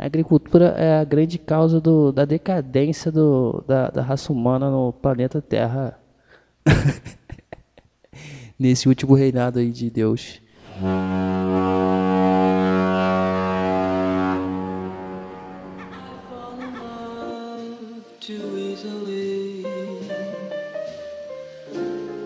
[0.00, 4.94] A agricultura é a grande causa do, da decadência do, da, da raça humana no
[4.94, 6.00] planeta Terra.
[8.58, 10.40] Nesse último reinado aí de Deus.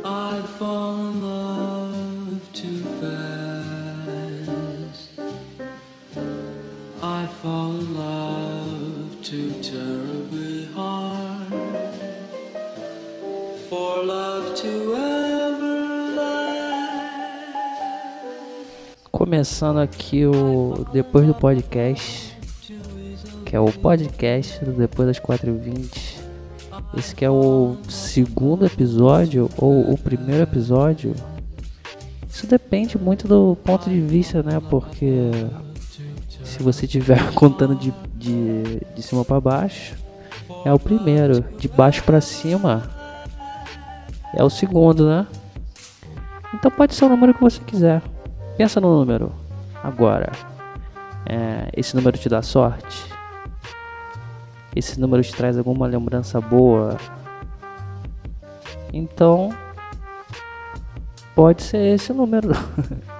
[0.06, 1.33] I'd fall in love
[19.24, 22.36] Começando aqui o Depois do Podcast,
[23.46, 26.18] que é o podcast do Depois das 4h20.
[26.94, 31.14] Esse que é o segundo episódio ou o primeiro episódio.
[32.28, 34.60] Isso depende muito do ponto de vista, né?
[34.68, 35.30] Porque
[36.44, 39.94] se você estiver contando de, de, de cima para baixo,
[40.66, 41.42] é o primeiro.
[41.56, 42.90] De baixo para cima,
[44.34, 45.26] é o segundo, né?
[46.52, 48.02] Então pode ser o número que você quiser.
[48.56, 49.32] Pensa no número.
[49.82, 50.32] Agora.
[51.26, 53.12] É, esse número te dá sorte?
[54.76, 56.96] Esse número te traz alguma lembrança boa?
[58.92, 59.50] Então.
[61.34, 62.50] Pode ser esse o número.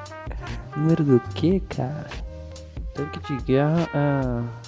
[0.76, 2.06] número do que, cara?
[2.94, 4.64] Tanque de guerra é.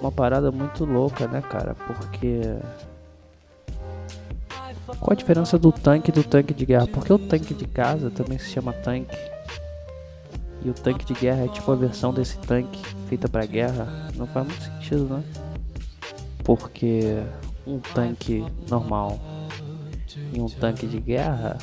[0.00, 1.74] Uma parada muito louca, né, cara?
[1.86, 2.42] Porque.
[5.00, 6.86] Qual a diferença do tanque e do tanque de guerra?
[6.86, 9.16] Porque o tanque de casa também se chama tanque.
[10.64, 13.86] E o tanque de guerra é tipo a versão desse tanque feita pra guerra.
[14.16, 15.22] Não faz muito sentido, né?
[16.42, 17.22] Porque
[17.66, 19.18] um tanque normal
[20.32, 21.58] e um tanque de guerra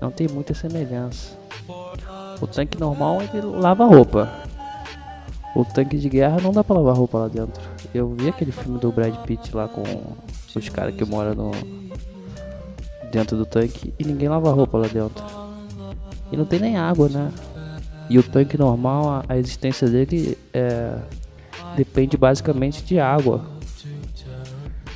[0.00, 1.36] não tem muita semelhança.
[2.40, 4.32] O tanque normal ele lava roupa.
[5.54, 7.60] O tanque de guerra não dá pra lavar roupa lá dentro.
[7.92, 9.82] Eu vi aquele filme do Brad Pitt lá com
[10.54, 11.50] os caras que moram no
[13.10, 15.24] dentro do tanque e ninguém lava roupa lá dentro.
[16.30, 17.32] E não tem nem água, né?
[18.08, 20.96] E o tanque normal, a, a existência dele é,
[21.76, 23.44] depende basicamente de água.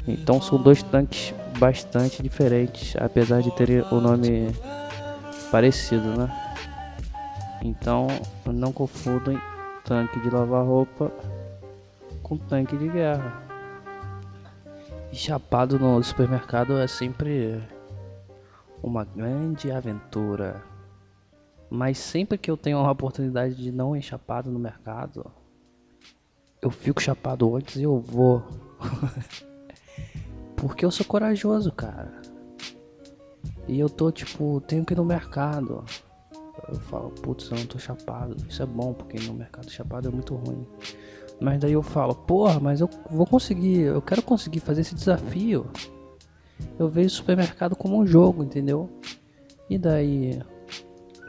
[0.06, 4.48] Então são dois tanques bastante diferentes, apesar de terem o nome
[5.50, 6.28] parecido, né?
[7.62, 8.08] Então
[8.46, 9.38] não confundem
[9.84, 11.10] tanque de lavar roupa
[12.22, 13.43] com tanque de guerra.
[15.14, 17.62] Chapado no supermercado é sempre
[18.82, 20.60] uma grande aventura.
[21.70, 25.30] Mas sempre que eu tenho a oportunidade de não ir chapado no mercado,
[26.60, 28.42] eu fico chapado antes e eu vou.
[30.56, 32.20] Porque eu sou corajoso, cara.
[33.68, 35.84] E eu tô tipo, tenho que ir no mercado.
[36.68, 38.36] Eu falo, putz, eu não tô chapado.
[38.48, 40.66] Isso é bom, porque no mercado chapado é muito ruim.
[41.40, 45.66] Mas daí eu falo, porra, mas eu vou conseguir, eu quero conseguir fazer esse desafio.
[46.78, 48.88] Eu vejo o supermercado como um jogo, entendeu?
[49.68, 50.40] E daí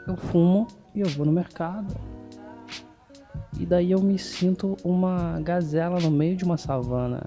[0.06, 1.94] eu fumo e eu vou no mercado.
[3.58, 7.22] E daí eu me sinto uma gazela no meio de uma savana.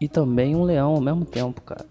[0.00, 1.86] E também um leão ao mesmo tempo, cara.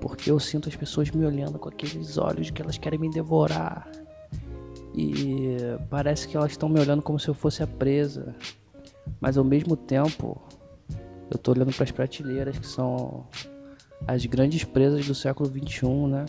[0.00, 3.88] Porque eu sinto as pessoas me olhando com aqueles olhos que elas querem me devorar.
[4.94, 5.56] E
[5.88, 8.34] parece que elas estão me olhando como se eu fosse a presa.
[9.20, 10.40] Mas ao mesmo tempo,
[11.30, 13.26] eu tô olhando para as prateleiras que são
[14.06, 16.24] as grandes presas do século 21, né?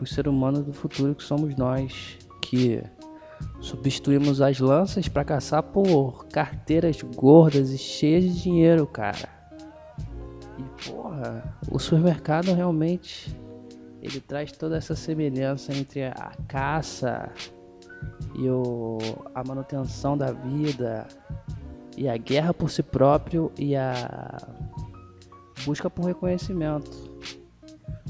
[0.00, 2.82] Os seres humanos do futuro que somos nós, que
[3.60, 9.28] substituímos as lanças para caçar por carteiras gordas e cheias de dinheiro, cara.
[10.58, 13.36] E porra, o supermercado realmente
[14.00, 17.30] ele traz toda essa semelhança entre a caça
[18.34, 18.98] e o,
[19.34, 21.06] a manutenção da vida
[21.98, 24.38] e a guerra por si próprio e a
[25.64, 26.88] busca por reconhecimento.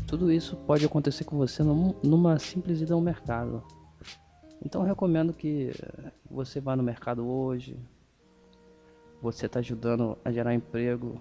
[0.07, 3.63] Tudo isso pode acontecer com você num, numa simples ida ao mercado.
[4.63, 5.73] Então recomendo que
[6.31, 7.79] você vá no mercado hoje.
[9.23, 11.19] Você está ajudando a gerar emprego.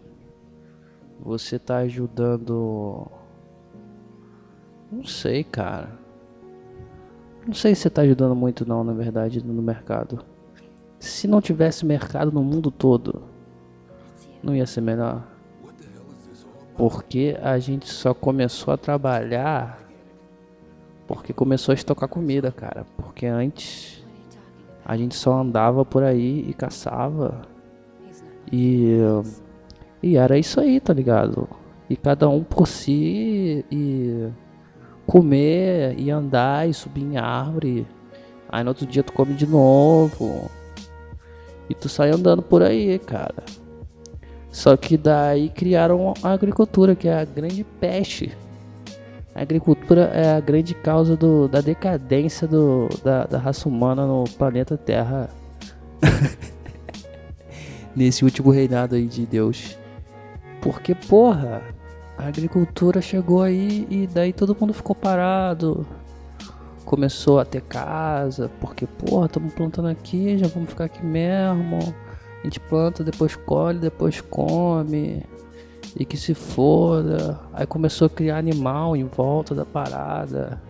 [1.22, 3.08] Você está ajudando.
[4.92, 5.98] Não sei, cara.
[7.46, 10.24] Não sei se você está ajudando muito não, na verdade, no mercado.
[11.00, 13.24] Se não tivesse mercado no mundo todo,
[14.42, 15.24] não ia ser melhor.
[16.76, 19.88] Porque a gente só começou a trabalhar
[21.08, 22.86] porque começou a estocar comida, cara.
[22.98, 24.06] Porque antes
[24.86, 27.42] a gente só andava por aí e caçava.
[28.52, 28.98] E
[30.02, 31.50] e era isso aí, tá ligado?
[31.90, 34.28] E cada um por si e
[35.06, 37.88] comer e andar e subir em árvore.
[38.50, 40.52] Aí no outro dia tu come de novo.
[41.70, 43.44] E tu sai andando por aí, cara.
[44.52, 48.36] Só que daí criaram a agricultura, que é a grande peste.
[49.36, 54.24] A agricultura é a grande causa do, da decadência do, da, da raça humana no
[54.38, 55.30] planeta Terra.
[57.96, 59.78] Nesse último reinado aí de Deus.
[60.60, 61.62] Porque, porra,
[62.18, 65.86] a agricultura chegou aí e daí todo mundo ficou parado.
[66.88, 71.80] Começou a ter casa, porque, porra, estamos plantando aqui, já vamos ficar aqui mesmo.
[72.40, 75.22] A gente planta, depois colhe, depois come.
[76.00, 77.38] E que se foda.
[77.52, 80.62] Aí começou a criar animal em volta da parada.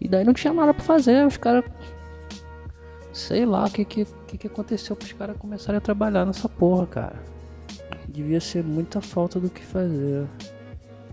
[0.00, 1.64] E daí não tinha nada pra fazer, os caras.
[3.12, 6.86] Sei lá o que, que, que aconteceu para os caras começarem a trabalhar nessa porra,
[6.86, 7.22] cara.
[8.06, 10.28] Devia ser muita falta do que fazer.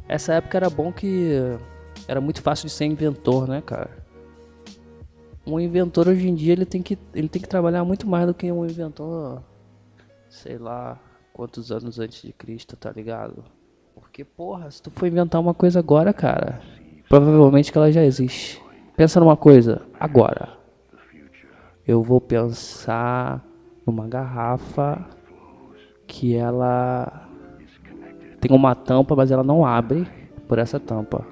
[0.07, 1.57] Essa época era bom que
[2.07, 4.02] era muito fácil de ser inventor, né, cara?
[5.45, 8.33] Um inventor hoje em dia ele tem que, ele tem que trabalhar muito mais do
[8.33, 9.43] que um inventor
[10.33, 10.99] sei lá
[11.31, 13.43] quantos anos antes de Cristo, tá ligado?
[13.93, 16.59] Porque, porra, se tu for inventar uma coisa agora, cara,
[17.07, 18.61] provavelmente que ela já existe.
[18.97, 20.57] Pensa numa coisa, agora.
[21.85, 23.45] Eu vou pensar
[23.85, 25.05] numa garrafa
[26.07, 27.29] que ela
[28.41, 30.07] tem uma tampa, mas ela não abre
[30.47, 31.25] por essa tampa.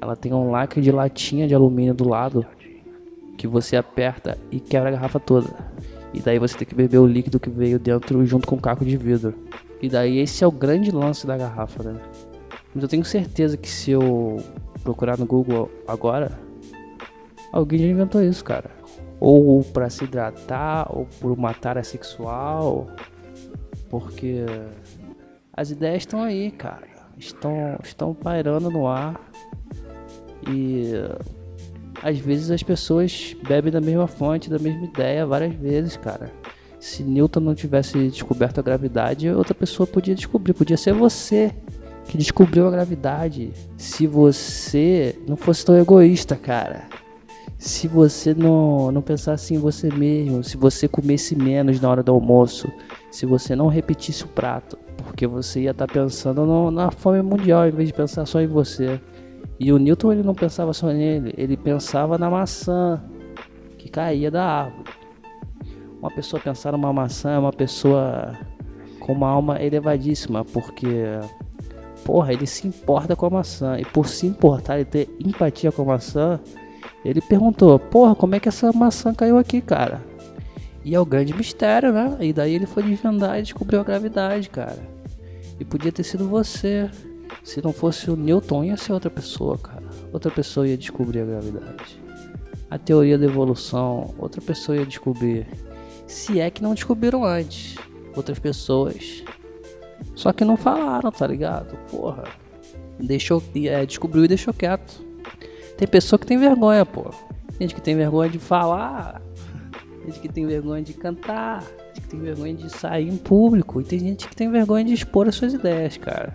[0.00, 2.46] Ela tem um lacre de latinha de alumínio do lado
[3.36, 5.50] que você aperta e quebra a garrafa toda.
[6.14, 8.84] E daí você tem que beber o líquido que veio dentro junto com o caco
[8.84, 9.34] de vidro.
[9.80, 12.00] E daí esse é o grande lance da garrafa, né?
[12.74, 14.42] Mas eu tenho certeza que se eu
[14.82, 16.30] procurar no Google agora,
[17.52, 18.70] alguém já inventou isso, cara.
[19.18, 22.88] Ou para se hidratar, ou por uma tara sexual.
[23.88, 24.44] Porque
[25.52, 26.88] as ideias estão aí, cara.
[27.16, 29.20] Estão, estão pairando no ar.
[30.48, 30.92] E
[32.02, 36.30] às vezes as pessoas bebem da mesma fonte, da mesma ideia várias vezes, cara.
[36.78, 40.52] Se Newton não tivesse descoberto a gravidade, outra pessoa podia descobrir.
[40.52, 41.54] Podia ser você
[42.08, 43.52] que descobriu a gravidade.
[43.76, 46.88] Se você não fosse tão egoísta, cara.
[47.56, 52.10] Se você não, não pensasse em você mesmo, se você comesse menos na hora do
[52.10, 52.68] almoço,
[53.08, 57.22] se você não repetisse o prato, porque você ia estar tá pensando no, na fome
[57.22, 59.00] mundial em vez de pensar só em você.
[59.64, 63.00] E o Newton ele não pensava só nele, ele pensava na maçã
[63.78, 64.90] que caía da árvore.
[66.00, 68.36] Uma pessoa pensar numa maçã é uma pessoa
[68.98, 71.04] com uma alma elevadíssima, porque
[72.04, 75.82] porra, ele se importa com a maçã e por se importar e ter empatia com
[75.82, 76.40] a maçã,
[77.04, 80.02] ele perguntou: "Porra, como é que essa maçã caiu aqui, cara?"
[80.84, 82.16] E é o grande mistério, né?
[82.18, 84.82] E daí ele foi desvendar e descobriu a gravidade, cara.
[85.60, 86.90] E podia ter sido você.
[87.42, 89.82] Se não fosse o Newton, ia ser outra pessoa, cara.
[90.12, 92.00] Outra pessoa ia descobrir a gravidade.
[92.70, 95.46] A teoria da evolução, outra pessoa ia descobrir.
[96.06, 97.76] Se é que não descobriram antes.
[98.14, 99.24] Outras pessoas.
[100.14, 101.76] Só que não falaram, tá ligado?
[101.90, 102.24] Porra.
[102.98, 105.04] Deixou, é, descobriu e deixou quieto.
[105.76, 107.12] Tem pessoa que tem vergonha, pô.
[107.60, 109.20] Gente que tem vergonha de falar.
[110.04, 111.64] Gente que tem vergonha de cantar.
[111.88, 113.80] Gente que tem vergonha de sair em público.
[113.80, 116.34] E tem gente que tem vergonha de expor as suas ideias, cara.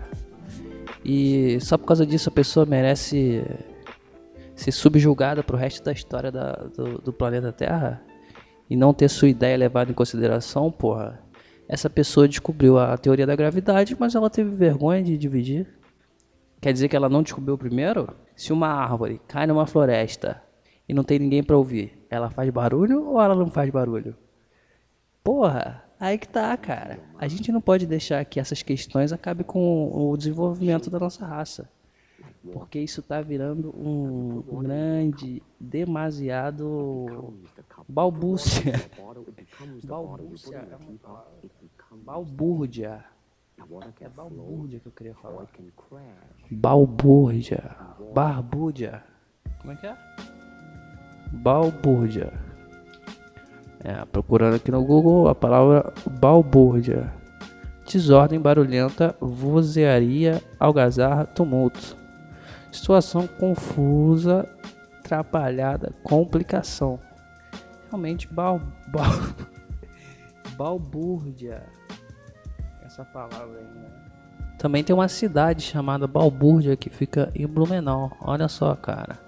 [1.10, 3.42] E só por causa disso a pessoa merece
[4.54, 8.02] ser subjugada pro resto da história da, do, do, planeta Terra
[8.68, 11.18] e não ter sua ideia levada em consideração, porra.
[11.66, 15.66] Essa pessoa descobriu a teoria da gravidade, mas ela teve vergonha de dividir.
[16.60, 18.14] Quer dizer que ela não descobriu primeiro?
[18.36, 20.42] Se uma árvore cai numa floresta
[20.86, 24.14] e não tem ninguém para ouvir, ela faz barulho ou ela não faz barulho?
[25.24, 27.00] Porra, Aí que tá, cara.
[27.18, 31.68] A gente não pode deixar que essas questões acabem com o desenvolvimento da nossa raça.
[32.52, 37.34] Porque isso tá virando um grande, demasiado
[37.88, 38.74] balbúcia.
[39.84, 40.76] balbúcia é
[42.04, 43.04] balbúrdia.
[44.00, 45.48] É balbúrdia que eu queria falar.
[46.50, 47.76] Balbúrdia.
[48.14, 49.04] Barbúrdia.
[49.60, 49.96] Como é que é?
[51.32, 52.47] Balbúrdia.
[53.84, 57.12] É, procurando aqui no Google a palavra balbúrdia.
[57.86, 61.96] Desordem barulhenta, vozearia, algazarra, tumulto.
[62.70, 64.46] Situação confusa,
[64.98, 67.00] atrapalhada, complicação.
[67.88, 69.10] Realmente bal, bal,
[70.56, 71.62] balbúrdia.
[72.84, 73.98] Essa palavra aí, né?
[74.58, 78.10] Também tem uma cidade chamada Balbúrdia que fica em Blumenau.
[78.20, 79.27] Olha só, cara.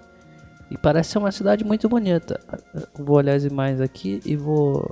[0.71, 2.39] E parece ser uma cidade muito bonita.
[2.97, 4.89] Vou olhar as imagens aqui e vou,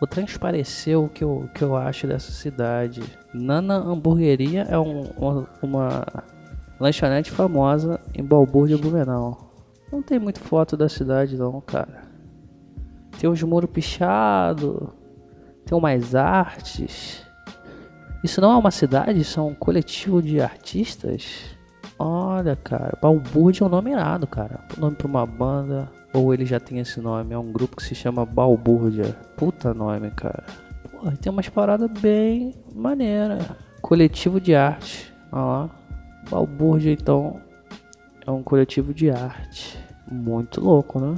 [0.00, 3.00] vou transparecer o que eu, que eu acho dessa cidade.
[3.32, 6.04] Nana Hamburgueria é um, uma, uma
[6.80, 9.54] lanchonete famosa em Balbúrdia, Blumenau.
[9.92, 12.02] Não tem muito foto da cidade não, cara.
[13.20, 14.88] Tem uns muros pichados.
[15.64, 17.24] Tem mais artes.
[18.24, 21.56] Isso não é uma cidade, isso é um coletivo de artistas.
[22.04, 24.58] Olha, cara, Balbúrdia é um nome irado, cara.
[24.76, 25.88] O nome pra uma banda.
[26.12, 27.32] Ou ele já tem esse nome.
[27.32, 29.16] É um grupo que se chama Balbúrdia.
[29.36, 30.42] Puta nome, cara.
[30.90, 33.46] Porra, tem umas paradas bem maneiras.
[33.80, 35.14] Coletivo de arte.
[35.30, 35.70] Olha lá.
[36.28, 37.40] Balbúrdia, então,
[38.26, 39.78] é um coletivo de arte.
[40.10, 41.14] Muito louco, né?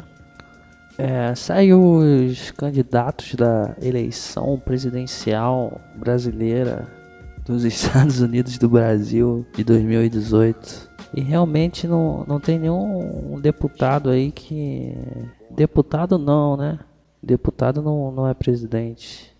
[0.98, 6.86] É, saiu os candidatos da eleição presidencial brasileira
[7.44, 10.90] dos Estados Unidos do Brasil de 2018.
[11.16, 14.96] E realmente não, não tem nenhum deputado aí que.
[15.50, 16.78] Deputado não, né?
[17.22, 19.34] Deputado não, não é presidente.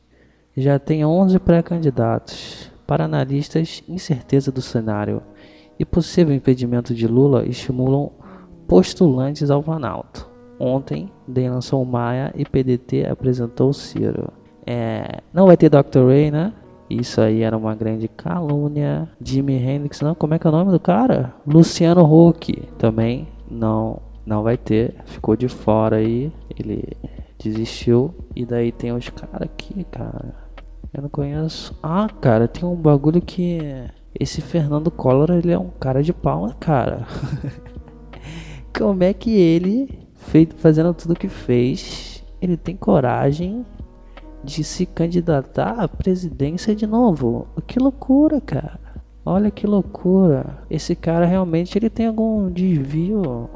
[0.57, 2.71] Já tem 11 pré-candidatos.
[2.87, 5.23] Para analistas, incerteza do cenário
[5.79, 8.13] e possível impedimento de Lula estimulam
[8.69, 10.29] postulantes ao Planalto.
[10.59, 14.33] Ontem, DEM lançou Maia e PDT apresentou Ciro.
[14.67, 16.07] É, não vai ter Dr.
[16.07, 16.53] Ray, né?
[16.89, 19.09] Isso aí era uma grande calúnia.
[19.23, 21.35] Jimi Hendrix, não, como é que é o nome do cara?
[21.47, 24.95] Luciano Huck também não, não vai ter.
[25.07, 26.33] Ficou de fora aí.
[26.59, 26.85] Ele
[27.39, 28.15] desistiu.
[28.35, 30.35] E daí tem os caras aqui, cara.
[30.93, 31.77] Eu não conheço.
[31.83, 33.59] Ah, cara, tem um bagulho que
[34.19, 37.07] esse Fernando Collor, ele é um cara de pau, né, cara.
[38.77, 43.65] como é que ele, feito fazendo tudo que fez, ele tem coragem
[44.45, 47.49] de se candidatar à presidência de novo.
[47.67, 48.79] Que loucura, cara.
[49.25, 50.59] Olha que loucura.
[50.69, 53.49] Esse cara realmente ele tem algum desvio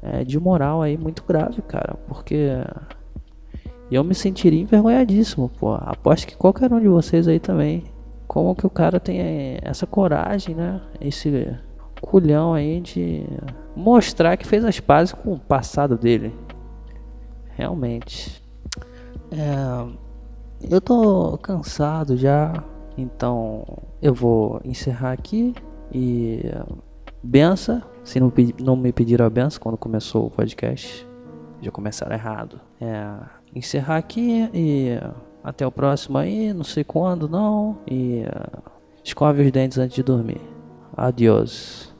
[0.00, 1.96] é, de moral aí muito grave, cara.
[2.06, 2.48] Porque
[3.90, 5.74] eu me sentiria envergonhadíssimo, pô.
[5.74, 7.84] Aposto que qualquer um de vocês aí também.
[8.26, 10.80] Como que o cara tem essa coragem, né?
[11.00, 11.56] Esse
[12.00, 13.24] culhão aí de
[13.74, 16.32] mostrar que fez as pazes com o passado dele.
[17.56, 18.47] Realmente.
[19.30, 22.52] É, eu tô cansado já,
[22.96, 23.64] então
[24.02, 25.54] eu vou encerrar aqui
[25.92, 26.42] e
[27.22, 27.82] benção.
[28.02, 31.06] Se não, não me pediram a benção quando começou o podcast,
[31.60, 32.60] já começaram errado.
[32.80, 33.14] É,
[33.54, 34.98] encerrar aqui e
[35.42, 37.78] até o próximo aí, não sei quando não.
[37.86, 38.22] E
[39.04, 40.40] escove os dentes antes de dormir.
[40.96, 41.94] Adiós.